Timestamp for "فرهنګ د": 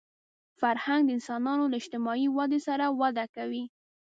0.59-1.09